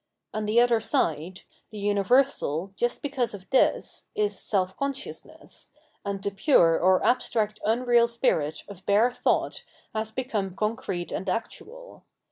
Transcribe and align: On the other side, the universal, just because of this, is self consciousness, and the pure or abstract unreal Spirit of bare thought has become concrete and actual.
On 0.33 0.45
the 0.45 0.59
other 0.59 0.79
side, 0.79 1.41
the 1.69 1.77
universal, 1.77 2.73
just 2.75 3.03
because 3.03 3.35
of 3.35 3.47
this, 3.51 4.07
is 4.15 4.39
self 4.39 4.75
consciousness, 4.75 5.69
and 6.03 6.23
the 6.23 6.31
pure 6.31 6.79
or 6.79 7.05
abstract 7.05 7.59
unreal 7.63 8.07
Spirit 8.07 8.63
of 8.67 8.83
bare 8.87 9.11
thought 9.11 9.63
has 9.93 10.09
become 10.09 10.55
concrete 10.55 11.11
and 11.11 11.29
actual. 11.29 12.01